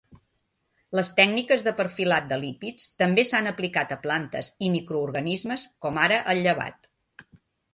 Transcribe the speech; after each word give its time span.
Les 0.99 1.11
tècniques 1.19 1.65
de 1.67 1.73
perfilat 1.81 2.31
de 2.31 2.39
lípids 2.45 2.87
també 3.03 3.27
s'han 3.33 3.49
aplicat 3.51 3.93
a 3.97 3.99
plantes 4.07 4.51
i 4.69 4.73
microorganismes 4.77 5.67
com 5.87 6.01
ara 6.07 6.19
el 6.35 6.43
llevat. 6.49 6.91